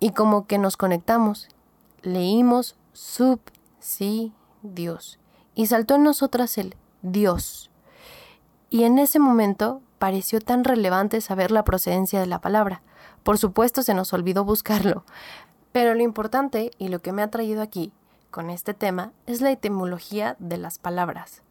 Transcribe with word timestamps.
y 0.00 0.12
como 0.12 0.46
que 0.46 0.56
nos 0.56 0.78
conectamos, 0.78 1.50
leímos 2.00 2.74
subsidios, 2.94 4.32
y 5.56 5.66
saltó 5.66 5.96
en 5.96 6.04
nosotras 6.04 6.58
el 6.58 6.76
Dios. 7.02 7.72
Y 8.70 8.84
en 8.84 9.00
ese 9.00 9.18
momento 9.18 9.80
pareció 9.98 10.40
tan 10.40 10.62
relevante 10.62 11.20
saber 11.20 11.50
la 11.50 11.64
procedencia 11.64 12.20
de 12.20 12.26
la 12.26 12.40
palabra. 12.40 12.82
Por 13.24 13.38
supuesto 13.38 13.82
se 13.82 13.94
nos 13.94 14.12
olvidó 14.12 14.44
buscarlo, 14.44 15.04
pero 15.72 15.94
lo 15.94 16.02
importante 16.02 16.70
y 16.78 16.88
lo 16.88 17.00
que 17.00 17.10
me 17.10 17.22
ha 17.22 17.30
traído 17.30 17.62
aquí 17.62 17.92
con 18.30 18.50
este 18.50 18.74
tema 18.74 19.12
es 19.26 19.40
la 19.40 19.50
etimología 19.50 20.36
de 20.38 20.58
las 20.58 20.78
palabras. 20.78 21.42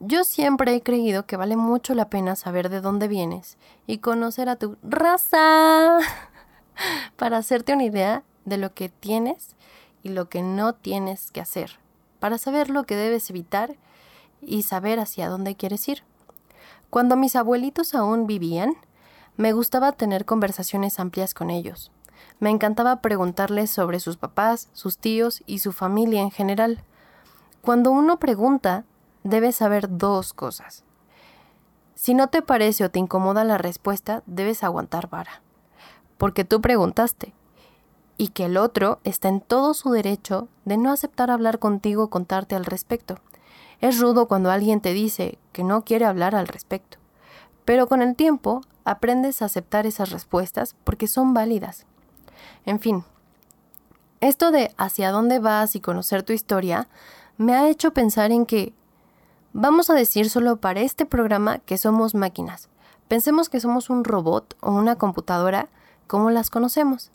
Yo 0.00 0.24
siempre 0.24 0.74
he 0.74 0.82
creído 0.82 1.26
que 1.26 1.36
vale 1.36 1.56
mucho 1.56 1.94
la 1.94 2.08
pena 2.08 2.36
saber 2.36 2.68
de 2.68 2.80
dónde 2.80 3.08
vienes 3.08 3.58
y 3.86 3.98
conocer 3.98 4.48
a 4.48 4.56
tu 4.56 4.76
raza 4.82 5.98
para 7.16 7.38
hacerte 7.38 7.74
una 7.74 7.84
idea 7.84 8.22
de 8.44 8.58
lo 8.58 8.74
que 8.74 8.88
tienes 8.88 9.56
y 10.02 10.10
lo 10.10 10.28
que 10.28 10.42
no 10.42 10.74
tienes 10.74 11.30
que 11.30 11.40
hacer, 11.40 11.78
para 12.24 12.38
saber 12.38 12.70
lo 12.70 12.84
que 12.84 12.96
debes 12.96 13.28
evitar 13.28 13.76
y 14.40 14.62
saber 14.62 14.98
hacia 14.98 15.28
dónde 15.28 15.56
quieres 15.56 15.86
ir. 15.88 16.04
Cuando 16.88 17.16
mis 17.16 17.36
abuelitos 17.36 17.94
aún 17.94 18.26
vivían, 18.26 18.76
me 19.36 19.52
gustaba 19.52 19.92
tener 19.92 20.24
conversaciones 20.24 20.98
amplias 20.98 21.34
con 21.34 21.50
ellos. 21.50 21.92
Me 22.40 22.48
encantaba 22.48 23.02
preguntarles 23.02 23.70
sobre 23.70 24.00
sus 24.00 24.16
papás, 24.16 24.70
sus 24.72 24.96
tíos 24.96 25.42
y 25.44 25.58
su 25.58 25.72
familia 25.72 26.22
en 26.22 26.30
general. 26.30 26.82
Cuando 27.60 27.90
uno 27.90 28.18
pregunta, 28.18 28.84
debes 29.22 29.56
saber 29.56 29.98
dos 29.98 30.32
cosas. 30.32 30.82
Si 31.94 32.14
no 32.14 32.28
te 32.28 32.40
parece 32.40 32.84
o 32.84 32.90
te 32.90 33.00
incomoda 33.00 33.44
la 33.44 33.58
respuesta, 33.58 34.22
debes 34.24 34.64
aguantar 34.64 35.10
vara. 35.10 35.42
Porque 36.16 36.46
tú 36.46 36.62
preguntaste. 36.62 37.34
Y 38.16 38.28
que 38.28 38.46
el 38.46 38.56
otro 38.56 39.00
está 39.04 39.28
en 39.28 39.40
todo 39.40 39.74
su 39.74 39.90
derecho 39.90 40.48
de 40.64 40.76
no 40.76 40.92
aceptar 40.92 41.30
hablar 41.30 41.58
contigo 41.58 42.04
o 42.04 42.10
contarte 42.10 42.54
al 42.54 42.64
respecto. 42.64 43.18
Es 43.80 43.98
rudo 43.98 44.28
cuando 44.28 44.50
alguien 44.50 44.80
te 44.80 44.92
dice 44.92 45.38
que 45.52 45.64
no 45.64 45.84
quiere 45.84 46.04
hablar 46.04 46.34
al 46.34 46.48
respecto. 46.48 46.98
Pero 47.64 47.88
con 47.88 48.02
el 48.02 48.14
tiempo 48.14 48.60
aprendes 48.84 49.42
a 49.42 49.46
aceptar 49.46 49.86
esas 49.86 50.10
respuestas 50.10 50.76
porque 50.84 51.06
son 51.06 51.34
válidas. 51.34 51.86
En 52.66 52.78
fin, 52.78 53.04
esto 54.20 54.50
de 54.50 54.72
hacia 54.76 55.10
dónde 55.10 55.38
vas 55.38 55.74
y 55.74 55.80
conocer 55.80 56.22
tu 56.22 56.32
historia 56.32 56.88
me 57.36 57.54
ha 57.54 57.68
hecho 57.68 57.92
pensar 57.92 58.30
en 58.30 58.46
que 58.46 58.72
Vamos 59.56 59.88
a 59.88 59.94
decir 59.94 60.30
solo 60.30 60.56
para 60.56 60.80
este 60.80 61.06
programa 61.06 61.58
que 61.60 61.78
somos 61.78 62.16
máquinas. 62.16 62.68
Pensemos 63.06 63.48
que 63.48 63.60
somos 63.60 63.88
un 63.88 64.02
robot 64.02 64.56
o 64.60 64.72
una 64.72 64.96
computadora 64.96 65.68
como 66.08 66.30
las 66.30 66.50
conocemos. 66.50 67.12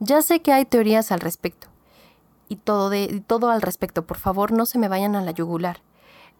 Ya 0.00 0.22
sé 0.22 0.42
que 0.42 0.52
hay 0.52 0.64
teorías 0.64 1.12
al 1.12 1.20
respecto. 1.20 1.68
Y 2.48 2.56
todo, 2.56 2.90
de, 2.90 3.22
todo 3.26 3.50
al 3.50 3.62
respecto, 3.62 4.06
por 4.06 4.18
favor, 4.18 4.52
no 4.52 4.66
se 4.66 4.78
me 4.78 4.88
vayan 4.88 5.16
a 5.16 5.22
la 5.22 5.30
yugular. 5.30 5.80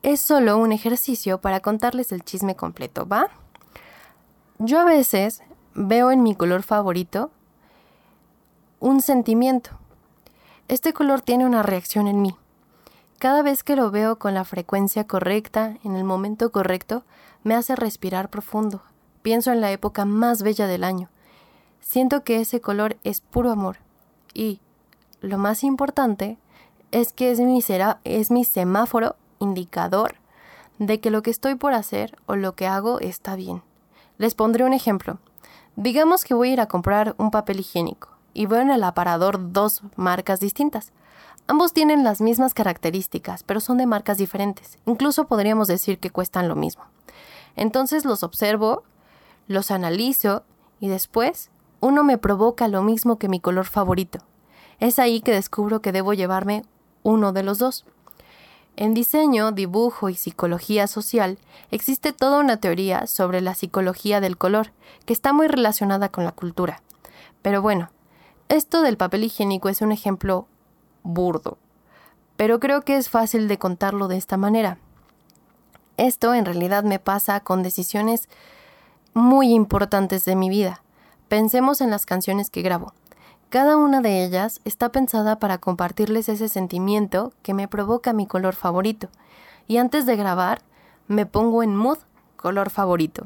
Es 0.03 0.21
solo 0.21 0.59
un 0.59 0.73
ejercicio 0.73 1.41
para 1.41 1.61
contarles 1.61 2.13
el 2.13 2.25
chisme 2.25 2.57
completo, 2.57 3.07
¿va? 3.07 3.29
Yo 4.59 4.81
a 4.81 4.85
veces 4.85 5.43
veo 5.75 6.11
en 6.11 6.23
mi 6.23 6.35
color 6.35 6.63
favorito 6.63 7.31
un 8.81 9.01
sentimiento. 9.01 9.71
Este 10.69 10.93
color 10.93 11.23
tiene 11.23 11.47
una 11.47 11.63
reacción 11.63 12.07
en 12.07 12.21
mí. 12.21 12.37
Cada 13.19 13.43
vez 13.43 13.65
que 13.65 13.77
lo 13.77 13.91
veo 13.91 14.19
con 14.19 14.35
la 14.35 14.45
frecuencia 14.45 15.07
correcta, 15.07 15.79
en 15.85 15.97
el 15.97 16.05
momento 16.05 16.53
correcto, 16.53 17.05
me 17.43 17.55
hace 17.55 17.77
respirar 17.77 18.29
profundo. 18.29 18.83
Pienso 19.23 19.53
en 19.53 19.63
la 19.63 19.73
época 19.73 20.05
más 20.05 20.43
bella 20.43 20.67
del 20.67 20.85
año. 20.85 21.09
Siento 21.84 22.25
que 22.25 22.41
ese 22.41 22.62
color 22.62 22.97
es 23.05 23.21
puro 23.21 23.53
amor. 23.53 23.77
Y, 24.33 24.61
lo 25.21 25.37
más 25.37 25.62
importante, 25.62 26.39
es 26.93 27.12
que 27.12 27.31
es 27.31 28.31
mi, 28.31 28.45
semáforo 28.45 29.17
indicador 29.39 30.17
de 30.78 30.99
que 30.99 31.11
lo 31.11 31.23
que 31.23 31.31
estoy 31.31 31.56
por 31.56 31.75
hacer 31.75 32.17
o 32.25 32.37
lo 32.37 32.55
que 32.55 32.67
hago 32.67 33.00
está 33.00 33.37
bien. 33.37 33.62
Les 34.17 34.34
pondré 34.34 34.65
un 34.65 34.73
ejemplo. 34.73 35.19
Digamos 35.77 36.25
que 36.25 36.33
voy 36.33 36.49
a 36.49 36.53
ir 36.55 36.61
a 36.62 36.69
comprar 36.69 37.15
un 37.19 37.31
papel 37.31 37.61
higiénico 37.61 38.09
y 38.33 38.47
veo 38.47 38.61
en 38.61 38.71
el 38.71 38.83
aparador 38.83 39.53
dos 39.53 39.83
marcas 39.94 40.41
distintas. 40.41 40.93
Ambos 41.47 41.75
tienen 41.75 42.03
las 42.03 42.23
mismas 42.23 42.55
características, 42.55 43.43
pero 43.43 43.61
son 43.61 43.77
de 43.77 43.87
marcas 43.87 44.17
diferentes. 44.17 44.78
Incluso 44.87 45.27
podríamos 45.27 45.69
decir 45.69 45.99
que 45.99 46.11
cuestan 46.11 46.49
lo 46.49 46.56
mismo. 46.56 46.84
Entonces 47.56 48.06
los 48.06 48.23
observo, 48.23 48.84
los 49.49 49.71
analizo 49.71 50.44
y 50.81 50.89
después 50.89 51.50
uno 51.84 52.03
me 52.03 52.17
provoca 52.17 52.67
lo 52.67 52.83
mismo 52.83 53.19
que 53.19 53.28
mi 53.28 53.41
color 53.41 53.67
favorito. 53.67 54.21
Es 54.81 54.99
ahí 54.99 55.21
que 55.21 55.33
descubro 55.33 55.83
que 55.83 55.93
debo 55.93 56.15
llevarme 56.15 56.65
uno 57.03 57.34
de 57.34 57.43
los 57.43 57.59
dos. 57.59 57.84
En 58.77 58.95
diseño, 58.95 59.53
dibujo 59.53 60.09
y 60.09 60.15
psicología 60.15 60.87
social 60.87 61.37
existe 61.71 62.15
toda 62.15 62.41
una 62.41 62.56
teoría 62.56 63.06
sobre 63.06 63.43
la 63.43 63.55
psicología 63.55 64.23
del 64.23 64.39
color, 64.39 64.73
que 65.05 65.12
está 65.12 65.34
muy 65.34 65.47
relacionada 65.47 66.09
con 66.09 66.25
la 66.25 66.33
cultura. 66.33 66.81
Pero 67.43 67.61
bueno, 67.61 67.91
esto 68.49 68.81
del 68.81 68.97
papel 68.97 69.25
higiénico 69.25 69.69
es 69.69 69.83
un 69.83 69.93
ejemplo 69.93 70.47
burdo, 71.03 71.59
pero 72.39 72.61
creo 72.61 72.81
que 72.81 72.97
es 72.97 73.11
fácil 73.11 73.47
de 73.47 73.59
contarlo 73.59 74.09
de 74.09 74.17
esta 74.17 74.39
manera. 74.39 74.78
Esto 75.99 76.33
en 76.33 76.47
realidad 76.47 76.83
me 76.83 76.99
pasa 76.99 77.41
con 77.41 77.62
decisiones 77.62 78.31
muy 79.12 79.53
importantes 79.53 80.25
de 80.25 80.34
mi 80.34 80.49
vida. 80.49 80.81
Pensemos 81.34 81.81
en 81.81 81.91
las 81.91 82.06
canciones 82.06 82.49
que 82.49 82.62
grabo. 82.62 82.93
Cada 83.49 83.77
una 83.77 84.00
de 84.00 84.25
ellas 84.25 84.61
está 84.65 84.93
pensada 84.93 85.41
para 85.41 85.59
compartirles 85.59 86.28
ese 86.28 86.49
sentimiento 86.49 87.33
que 87.43 87.55
me 87.55 87.67
provoca 87.67 88.12
mi 88.12 88.28
color 88.28 88.55
favorito. 88.55 89.09
Y 89.67 89.78
antes 89.78 90.06
de 90.06 90.15
grabar, 90.15 90.62
me 91.09 91.27
pongo 91.27 91.65
en 91.65 91.75
mood 91.75 91.99
color 92.37 92.71
favorito. 92.71 93.25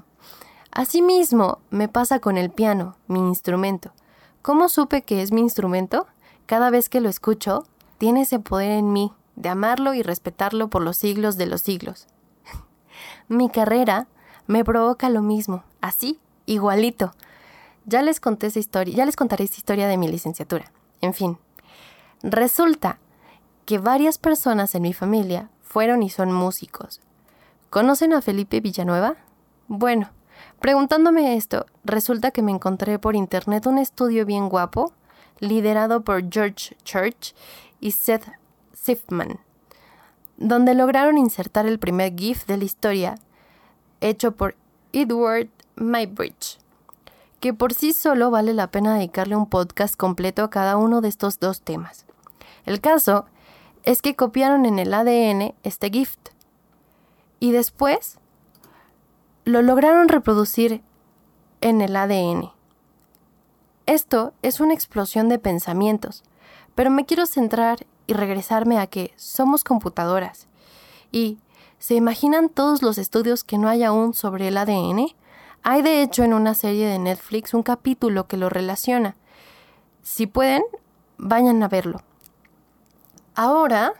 Asimismo, 0.72 1.58
me 1.68 1.86
pasa 1.88 2.18
con 2.18 2.38
el 2.38 2.48
piano, 2.48 2.96
mi 3.08 3.18
instrumento. 3.18 3.92
¿Cómo 4.40 4.70
supe 4.70 5.02
que 5.02 5.20
es 5.20 5.30
mi 5.30 5.42
instrumento? 5.42 6.06
Cada 6.46 6.70
vez 6.70 6.88
que 6.88 7.02
lo 7.02 7.10
escucho, 7.10 7.66
tiene 7.98 8.22
ese 8.22 8.38
poder 8.38 8.70
en 8.70 8.90
mí 8.90 9.12
de 9.36 9.50
amarlo 9.50 9.92
y 9.92 10.00
respetarlo 10.00 10.68
por 10.68 10.80
los 10.80 10.96
siglos 10.96 11.36
de 11.36 11.44
los 11.44 11.60
siglos. 11.60 12.06
Mi 13.28 13.50
carrera 13.50 14.06
me 14.46 14.64
provoca 14.64 15.10
lo 15.10 15.20
mismo, 15.20 15.62
así, 15.82 16.18
igualito. 16.46 17.12
Ya 17.88 18.02
les 18.02 18.20
conté 18.20 18.48
esa 18.48 18.58
historia, 18.58 18.94
ya 18.94 19.06
les 19.06 19.16
contaré 19.16 19.44
esta 19.44 19.56
historia 19.56 19.88
de 19.88 19.96
mi 19.96 20.08
licenciatura. 20.08 20.70
En 21.00 21.14
fin, 21.14 21.38
resulta 22.22 22.98
que 23.64 23.78
varias 23.78 24.18
personas 24.18 24.74
en 24.74 24.82
mi 24.82 24.92
familia 24.92 25.48
fueron 25.62 26.02
y 26.02 26.10
son 26.10 26.30
músicos. 26.30 27.00
¿Conocen 27.70 28.12
a 28.12 28.20
Felipe 28.20 28.60
Villanueva? 28.60 29.16
Bueno, 29.68 30.10
preguntándome 30.60 31.34
esto, 31.38 31.64
resulta 31.82 32.30
que 32.30 32.42
me 32.42 32.52
encontré 32.52 32.98
por 32.98 33.16
internet 33.16 33.64
un 33.64 33.78
estudio 33.78 34.26
bien 34.26 34.50
guapo 34.50 34.92
liderado 35.40 36.02
por 36.02 36.30
George 36.30 36.76
Church 36.84 37.34
y 37.80 37.92
Seth 37.92 38.30
Sifman, 38.74 39.40
donde 40.36 40.74
lograron 40.74 41.16
insertar 41.16 41.64
el 41.64 41.78
primer 41.78 42.14
GIF 42.14 42.44
de 42.44 42.58
la 42.58 42.64
historia, 42.64 43.14
hecho 44.02 44.32
por 44.32 44.56
Edward 44.92 45.48
Mybridge, 45.76 46.58
que 47.40 47.54
por 47.54 47.72
sí 47.72 47.92
solo 47.92 48.30
vale 48.30 48.54
la 48.54 48.70
pena 48.70 48.94
dedicarle 48.94 49.36
un 49.36 49.48
podcast 49.48 49.96
completo 49.96 50.42
a 50.42 50.50
cada 50.50 50.76
uno 50.76 51.00
de 51.00 51.08
estos 51.08 51.38
dos 51.38 51.60
temas. 51.60 52.06
El 52.66 52.80
caso 52.80 53.26
es 53.84 54.02
que 54.02 54.16
copiaron 54.16 54.66
en 54.66 54.78
el 54.78 54.92
ADN 54.92 55.54
este 55.62 55.90
gift 55.90 56.30
y 57.40 57.52
después 57.52 58.18
lo 59.44 59.62
lograron 59.62 60.08
reproducir 60.08 60.82
en 61.60 61.80
el 61.80 61.96
ADN. 61.96 62.50
Esto 63.86 64.34
es 64.42 64.60
una 64.60 64.74
explosión 64.74 65.28
de 65.28 65.38
pensamientos, 65.38 66.22
pero 66.74 66.90
me 66.90 67.06
quiero 67.06 67.24
centrar 67.24 67.86
y 68.06 68.12
regresarme 68.12 68.78
a 68.78 68.86
que 68.86 69.12
somos 69.16 69.64
computadoras. 69.64 70.46
Y, 71.10 71.38
¿se 71.78 71.94
imaginan 71.94 72.50
todos 72.50 72.82
los 72.82 72.98
estudios 72.98 73.44
que 73.44 73.56
no 73.56 73.68
hay 73.68 73.84
aún 73.84 74.12
sobre 74.12 74.48
el 74.48 74.58
ADN? 74.58 75.14
Hay 75.62 75.82
de 75.82 76.02
hecho 76.02 76.24
en 76.24 76.32
una 76.32 76.54
serie 76.54 76.86
de 76.86 76.98
Netflix 76.98 77.54
un 77.54 77.62
capítulo 77.62 78.26
que 78.26 78.36
lo 78.36 78.48
relaciona. 78.48 79.16
Si 80.02 80.26
pueden, 80.26 80.62
vayan 81.18 81.62
a 81.62 81.68
verlo. 81.68 82.00
Ahora, 83.34 83.92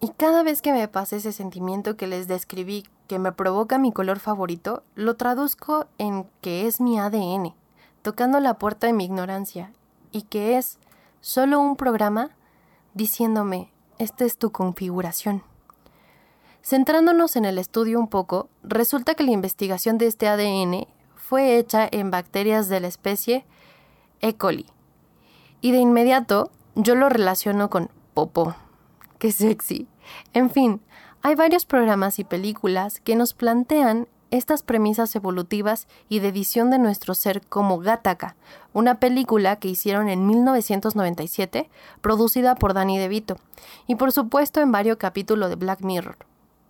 y 0.00 0.08
cada 0.10 0.42
vez 0.42 0.62
que 0.62 0.72
me 0.72 0.88
pasa 0.88 1.16
ese 1.16 1.32
sentimiento 1.32 1.96
que 1.96 2.06
les 2.06 2.28
describí, 2.28 2.84
que 3.06 3.18
me 3.18 3.32
provoca 3.32 3.78
mi 3.78 3.92
color 3.92 4.18
favorito, 4.18 4.82
lo 4.94 5.16
traduzco 5.16 5.86
en 5.98 6.26
que 6.40 6.66
es 6.66 6.80
mi 6.80 6.98
ADN, 6.98 7.54
tocando 8.02 8.38
la 8.40 8.54
puerta 8.54 8.86
de 8.86 8.92
mi 8.92 9.04
ignorancia, 9.04 9.72
y 10.12 10.22
que 10.22 10.56
es 10.56 10.78
solo 11.20 11.60
un 11.60 11.76
programa 11.76 12.30
diciéndome, 12.94 13.72
esta 13.98 14.24
es 14.24 14.38
tu 14.38 14.52
configuración. 14.52 15.42
Centrándonos 16.62 17.36
en 17.36 17.44
el 17.44 17.58
estudio 17.58 17.98
un 17.98 18.08
poco, 18.08 18.48
resulta 18.62 19.14
que 19.14 19.24
la 19.24 19.32
investigación 19.32 19.98
de 19.98 20.06
este 20.06 20.28
ADN 20.28 20.86
fue 21.16 21.56
hecha 21.56 21.88
en 21.90 22.10
bacterias 22.10 22.68
de 22.68 22.80
la 22.80 22.88
especie 22.88 23.44
E. 24.20 24.34
coli. 24.34 24.66
Y 25.60 25.72
de 25.72 25.78
inmediato 25.78 26.50
yo 26.74 26.94
lo 26.94 27.08
relaciono 27.08 27.70
con 27.70 27.90
Popo. 28.14 28.54
Qué 29.18 29.32
sexy. 29.32 29.88
En 30.32 30.50
fin, 30.50 30.80
hay 31.22 31.34
varios 31.34 31.66
programas 31.66 32.18
y 32.18 32.24
películas 32.24 33.00
que 33.00 33.16
nos 33.16 33.34
plantean 33.34 34.08
estas 34.30 34.62
premisas 34.62 35.14
evolutivas 35.16 35.88
y 36.08 36.20
de 36.20 36.28
edición 36.28 36.70
de 36.70 36.78
nuestro 36.78 37.14
ser 37.14 37.40
como 37.46 37.78
Gattaca, 37.78 38.36
una 38.72 39.00
película 39.00 39.56
que 39.56 39.68
hicieron 39.68 40.08
en 40.08 40.26
1997, 40.26 41.68
producida 42.00 42.54
por 42.54 42.74
Danny 42.74 42.98
DeVito, 42.98 43.36
y 43.86 43.96
por 43.96 44.12
supuesto 44.12 44.60
en 44.60 44.72
varios 44.72 44.98
capítulos 44.98 45.50
de 45.50 45.56
Black 45.56 45.80
Mirror. 45.80 46.16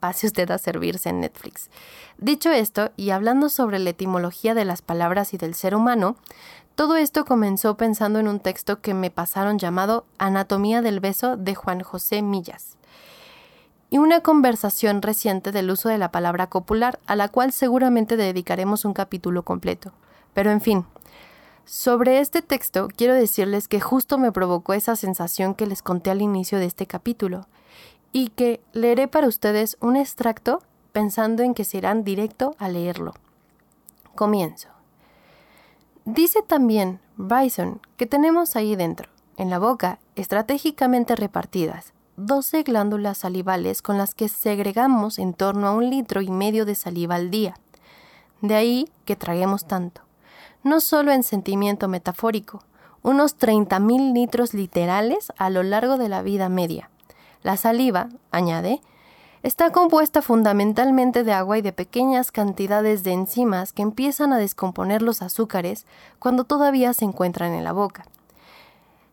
Pase 0.00 0.26
usted 0.26 0.50
a 0.50 0.58
servirse 0.58 1.10
en 1.10 1.20
Netflix. 1.20 1.70
Dicho 2.18 2.50
esto, 2.50 2.90
y 2.96 3.10
hablando 3.10 3.48
sobre 3.48 3.78
la 3.78 3.90
etimología 3.90 4.54
de 4.54 4.64
las 4.64 4.82
palabras 4.82 5.34
y 5.34 5.38
del 5.38 5.54
ser 5.54 5.74
humano, 5.74 6.16
todo 6.74 6.96
esto 6.96 7.24
comenzó 7.24 7.76
pensando 7.76 8.18
en 8.18 8.26
un 8.26 8.40
texto 8.40 8.80
que 8.80 8.94
me 8.94 9.10
pasaron 9.10 9.58
llamado 9.58 10.06
Anatomía 10.18 10.80
del 10.80 11.00
beso 11.00 11.36
de 11.36 11.54
Juan 11.54 11.80
José 11.80 12.22
Millas 12.22 12.78
y 13.90 13.98
una 13.98 14.20
conversación 14.20 15.02
reciente 15.02 15.52
del 15.52 15.70
uso 15.70 15.88
de 15.88 15.98
la 15.98 16.12
palabra 16.12 16.46
copular, 16.48 16.98
a 17.06 17.16
la 17.16 17.28
cual 17.28 17.52
seguramente 17.52 18.16
dedicaremos 18.16 18.84
un 18.84 18.94
capítulo 18.94 19.42
completo. 19.42 19.92
Pero 20.32 20.52
en 20.52 20.60
fin, 20.60 20.86
sobre 21.64 22.20
este 22.20 22.40
texto 22.40 22.88
quiero 22.96 23.14
decirles 23.14 23.66
que 23.66 23.80
justo 23.80 24.16
me 24.16 24.32
provocó 24.32 24.72
esa 24.74 24.94
sensación 24.94 25.54
que 25.54 25.66
les 25.66 25.82
conté 25.82 26.10
al 26.10 26.22
inicio 26.22 26.58
de 26.58 26.66
este 26.66 26.86
capítulo, 26.86 27.46
y 28.12 28.28
que 28.28 28.60
leeré 28.72 29.08
para 29.08 29.28
ustedes 29.28 29.76
un 29.80 29.96
extracto 29.96 30.62
pensando 30.92 31.42
en 31.42 31.54
que 31.54 31.64
se 31.64 31.78
irán 31.78 32.04
directo 32.04 32.54
a 32.58 32.68
leerlo. 32.68 33.14
Comienzo. 34.14 34.68
Dice 36.04 36.42
también 36.42 37.00
Bryson 37.16 37.80
que 37.96 38.06
tenemos 38.06 38.56
ahí 38.56 38.74
dentro, 38.74 39.08
en 39.36 39.50
la 39.50 39.58
boca, 39.58 39.98
estratégicamente 40.16 41.14
repartidas, 41.14 41.92
12 42.16 42.64
glándulas 42.64 43.18
salivales 43.18 43.80
con 43.80 43.96
las 43.96 44.14
que 44.14 44.28
segregamos 44.28 45.18
en 45.18 45.32
torno 45.32 45.68
a 45.68 45.72
un 45.72 45.88
litro 45.88 46.20
y 46.20 46.30
medio 46.30 46.66
de 46.66 46.74
saliva 46.74 47.14
al 47.14 47.30
día. 47.30 47.54
De 48.42 48.54
ahí 48.54 48.90
que 49.04 49.16
traguemos 49.16 49.66
tanto. 49.66 50.02
No 50.62 50.80
solo 50.80 51.12
en 51.12 51.22
sentimiento 51.22 51.88
metafórico, 51.88 52.62
unos 53.02 53.38
30.000 53.38 54.12
litros 54.12 54.52
literales 54.52 55.32
a 55.38 55.48
lo 55.48 55.62
largo 55.62 55.96
de 55.96 56.10
la 56.10 56.20
vida 56.20 56.50
media. 56.50 56.89
La 57.42 57.56
saliva, 57.56 58.08
añade, 58.30 58.80
está 59.42 59.72
compuesta 59.72 60.20
fundamentalmente 60.20 61.24
de 61.24 61.32
agua 61.32 61.58
y 61.58 61.62
de 61.62 61.72
pequeñas 61.72 62.32
cantidades 62.32 63.02
de 63.02 63.12
enzimas 63.12 63.72
que 63.72 63.82
empiezan 63.82 64.32
a 64.32 64.38
descomponer 64.38 65.00
los 65.00 65.22
azúcares 65.22 65.86
cuando 66.18 66.44
todavía 66.44 66.92
se 66.92 67.06
encuentran 67.06 67.54
en 67.54 67.64
la 67.64 67.72
boca, 67.72 68.04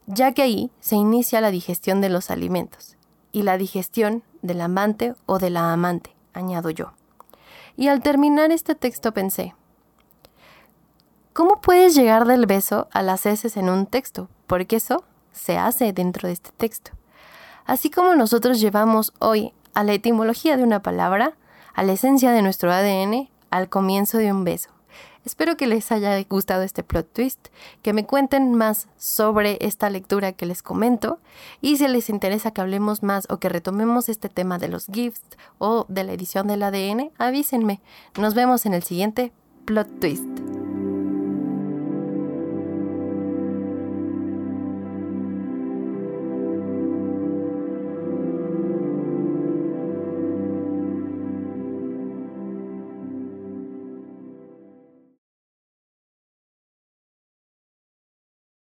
ya 0.06 0.34
que 0.34 0.42
ahí 0.42 0.72
se 0.82 0.96
inicia 0.96 1.40
la 1.40 1.52
digestión 1.52 2.02
de 2.02 2.10
los 2.10 2.30
alimentos 2.30 2.98
y 3.32 3.44
la 3.44 3.58
digestión 3.58 4.24
del 4.42 4.62
amante 4.62 5.16
o 5.26 5.40
de 5.40 5.50
la 5.50 5.72
amante, 5.72 6.14
añado 6.34 6.70
yo. 6.70 6.92
Y 7.78 7.88
al 7.88 8.02
terminar 8.02 8.52
este 8.52 8.76
texto 8.76 9.14
pensé, 9.14 9.56
¿cómo 11.32 11.62
puedes 11.62 11.96
llegar 11.96 12.26
del 12.26 12.46
beso 12.46 12.90
a 12.92 13.04
las 13.04 13.26
heces 13.26 13.56
en 13.56 13.70
un 13.70 13.86
texto? 13.86 14.28
Porque 14.48 14.78
eso 14.78 15.04
se 15.32 15.58
hace 15.58 15.94
dentro 15.94 16.28
de 16.28 16.34
este 16.34 16.50
texto. 16.58 16.97
Así 17.68 17.92
como 17.92 18.16
nosotros 18.16 18.62
llevamos 18.62 19.14
hoy 19.20 19.54
a 19.74 19.84
la 19.84 19.94
etimología 19.94 20.56
de 20.56 20.64
una 20.64 20.82
palabra, 20.82 21.34
a 21.74 21.84
la 21.84 21.92
esencia 21.92 22.32
de 22.32 22.42
nuestro 22.42 22.72
ADN, 22.72 23.30
al 23.52 23.68
comienzo 23.68 24.18
de 24.18 24.32
un 24.32 24.46
beso. 24.46 24.70
Espero 25.26 25.58
que 25.58 25.68
les 25.68 25.92
haya 25.92 26.18
gustado 26.24 26.64
este 26.64 26.82
plot 26.82 27.12
twist, 27.12 27.50
que 27.82 27.92
me 27.92 28.06
cuenten 28.06 28.54
más 28.54 28.88
sobre 28.98 29.58
esta 29.60 29.90
lectura 29.90 30.32
que 30.32 30.46
les 30.46 30.64
comento 30.64 31.20
y 31.60 31.76
si 31.76 31.86
les 31.90 32.08
interesa 32.10 32.52
que 32.52 32.62
hablemos 32.62 33.04
más 33.04 33.28
o 33.30 33.38
que 33.38 33.50
retomemos 33.50 34.08
este 34.08 34.30
tema 34.30 34.58
de 34.58 34.70
los 34.70 34.86
gifts 34.86 35.38
o 35.58 35.86
de 35.90 36.06
la 36.06 36.14
edición 36.14 36.48
del 36.48 36.64
ADN, 36.64 37.12
avísenme. 37.18 37.82
Nos 38.18 38.34
vemos 38.34 38.66
en 38.66 38.76
el 38.76 38.84
siguiente 38.84 39.34
plot 39.66 40.00
twist. 40.00 40.57